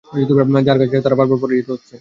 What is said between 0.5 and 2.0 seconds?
যার কাছে তারা বারবার পরাজিত হচ্ছে।